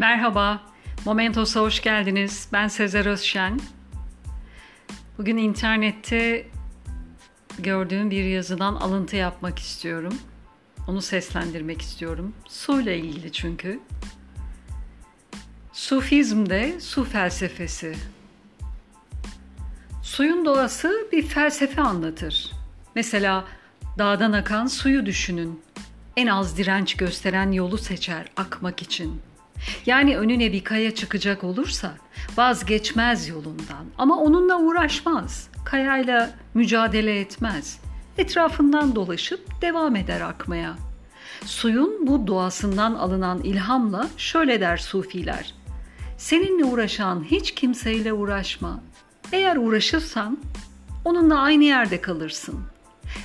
[0.00, 0.60] Merhaba,
[1.04, 2.48] Momentos'a hoş geldiniz.
[2.52, 3.60] Ben Sezer Özşen.
[5.18, 6.46] Bugün internette
[7.58, 10.18] gördüğüm bir yazıdan alıntı yapmak istiyorum.
[10.86, 12.34] Onu seslendirmek istiyorum.
[12.48, 13.80] Su ile ilgili çünkü.
[15.72, 17.94] Sufizmde su felsefesi.
[20.02, 22.52] Suyun doğası bir felsefe anlatır.
[22.94, 23.44] Mesela
[23.98, 25.62] dağdan akan suyu düşünün.
[26.16, 29.30] En az direnç gösteren yolu seçer akmak için.''
[29.86, 31.92] Yani önüne bir kaya çıkacak olursa
[32.36, 35.48] vazgeçmez yolundan ama onunla uğraşmaz.
[35.64, 37.80] Kayayla mücadele etmez.
[38.18, 40.76] Etrafından dolaşıp devam eder akmaya.
[41.44, 45.54] Suyun bu doğasından alınan ilhamla şöyle der sufiler.
[46.18, 48.80] Seninle uğraşan hiç kimseyle uğraşma.
[49.32, 50.38] Eğer uğraşırsan
[51.04, 52.60] onunla aynı yerde kalırsın.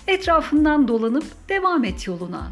[0.08, 2.50] Etrafından dolanıp devam et yoluna.''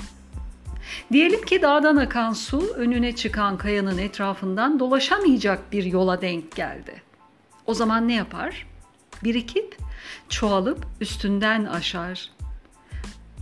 [1.11, 7.01] Diyelim ki dağdan akan su önüne çıkan kayanın etrafından dolaşamayacak bir yola denk geldi.
[7.65, 8.67] O zaman ne yapar?
[9.23, 9.77] Birikip,
[10.29, 12.31] çoğalıp üstünden aşar.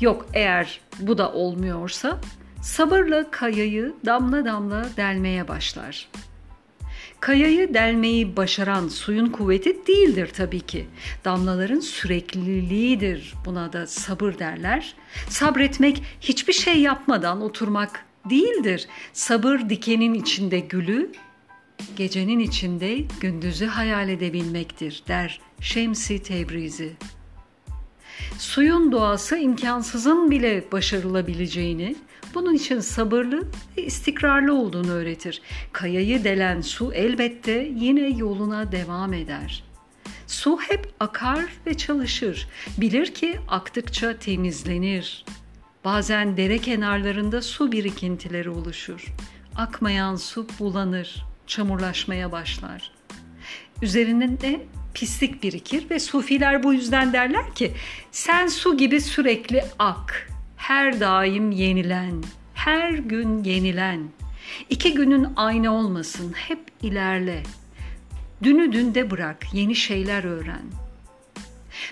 [0.02, 2.20] Yok eğer bu da olmuyorsa
[2.62, 6.31] sabırla kayayı damla damla delmeye başlar.''
[7.22, 10.88] Kayayı delmeyi başaran suyun kuvveti değildir tabii ki.
[11.26, 13.34] Damlaların sürekliliğidir.
[13.46, 14.96] Buna da sabır derler.
[15.30, 18.88] Sabretmek hiçbir şey yapmadan oturmak değildir.
[19.14, 21.12] Sabır dikenin içinde gülü,
[21.96, 26.94] gecenin içinde gündüzü hayal edebilmektir der Şemsi Tebrizi.
[28.38, 31.96] Suyun doğası imkansızın bile başarılabileceğini,
[32.36, 35.42] bunun için sabırlı ve istikrarlı olduğunu öğretir.
[35.72, 39.64] Kayayı delen su elbette yine yoluna devam eder.
[40.28, 42.48] Su hep akar ve çalışır.
[42.78, 45.26] Bilir ki aktıkça temizlenir.
[45.86, 49.14] Bazen dere kenarlarında su birikintileri oluşur.
[49.56, 52.92] Akmayan su bulanır, çamurlaşmaya başlar.
[53.82, 54.62] Üzerinde
[54.94, 57.74] pislik birikir ve sufiler bu yüzden derler ki
[58.12, 60.32] sen su gibi sürekli ak,
[60.62, 62.24] her daim yenilen,
[62.54, 64.10] her gün yenilen.
[64.70, 67.44] İki günün aynı olmasın, hep ilerle.
[68.44, 70.66] Dünü dünde bırak, yeni şeyler öğren.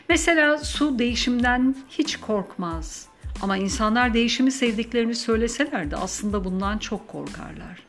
[0.10, 3.08] Mesela su değişimden hiç korkmaz.
[3.42, 7.84] Ama insanlar değişimi sevdiklerini söyleseler de aslında bundan çok korkarlar.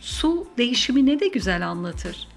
[0.00, 2.28] Su değişimi ne de güzel anlatır.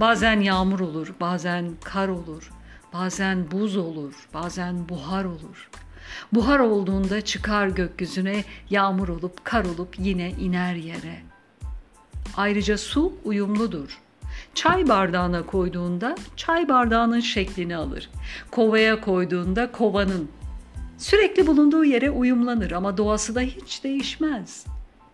[0.00, 2.50] Bazen yağmur olur, bazen kar olur,
[2.92, 5.70] bazen buz olur, bazen buhar olur.
[6.32, 11.22] Buhar olduğunda çıkar gökyüzüne, yağmur olup kar olup yine iner yere.
[12.36, 13.98] Ayrıca su uyumludur.
[14.54, 18.10] Çay bardağına koyduğunda çay bardağının şeklini alır.
[18.50, 20.30] Kovaya koyduğunda kovanın.
[20.98, 24.66] Sürekli bulunduğu yere uyumlanır ama doğası da hiç değişmez.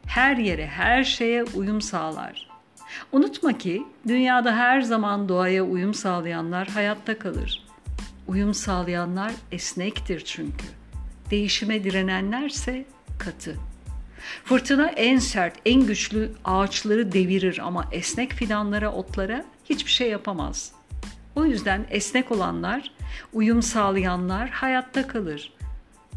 [0.06, 2.48] Her yere, her şeye uyum sağlar.
[3.12, 7.66] Unutma ki dünyada her zaman doğaya uyum sağlayanlar hayatta kalır.
[8.28, 10.77] Uyum sağlayanlar esnektir çünkü.
[11.30, 12.84] Değişime direnenlerse
[13.18, 13.56] katı.
[14.44, 20.72] Fırtına en sert, en güçlü ağaçları devirir ama esnek fidanlara, otlara hiçbir şey yapamaz.
[21.36, 22.90] O yüzden esnek olanlar,
[23.32, 25.52] uyum sağlayanlar hayatta kalır.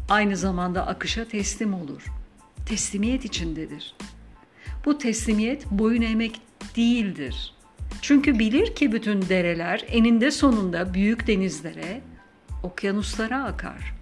[0.08, 2.04] Aynı zamanda akışa teslim olur.
[2.66, 3.94] Teslimiyet içindedir.
[4.84, 6.40] Bu teslimiyet boyun eğmek
[6.76, 7.54] değildir.
[8.02, 12.00] Çünkü bilir ki bütün dereler eninde sonunda büyük denizlere,
[12.62, 13.94] okyanuslara akar.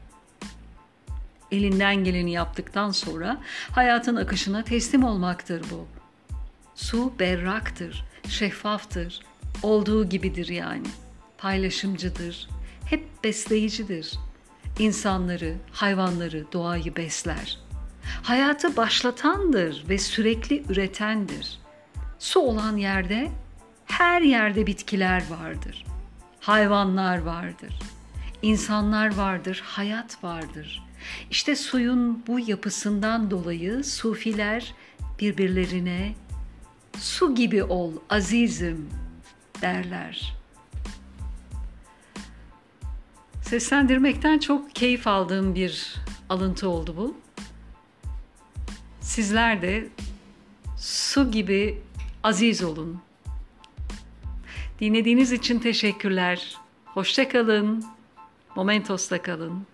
[1.52, 3.40] Elinden geleni yaptıktan sonra
[3.72, 5.86] hayatın akışına teslim olmaktır bu.
[6.74, 9.20] Su berraktır, şeffaftır,
[9.62, 10.86] olduğu gibidir yani.
[11.38, 12.48] Paylaşımcıdır,
[12.84, 14.12] hep besleyicidir.
[14.78, 17.58] İnsanları, hayvanları, doğayı besler.
[18.22, 21.58] Hayatı başlatandır ve sürekli üretendir.
[22.18, 23.30] Su olan yerde
[23.86, 25.84] her yerde bitkiler vardır.
[26.40, 27.78] Hayvanlar vardır.
[28.42, 30.82] İnsanlar vardır, hayat vardır.
[31.30, 34.74] İşte suyun bu yapısından dolayı sufiler
[35.20, 36.14] birbirlerine
[36.98, 38.88] su gibi ol azizim
[39.62, 40.34] derler.
[43.42, 45.94] Seslendirmekten çok keyif aldığım bir
[46.28, 47.16] alıntı oldu bu.
[49.00, 49.88] Sizler de
[50.78, 51.82] su gibi
[52.22, 53.00] aziz olun.
[54.80, 56.56] Dinlediğiniz için teşekkürler.
[56.84, 57.28] Hoşça
[58.56, 58.56] kalın.
[58.56, 59.66] Momentos'ta kalın.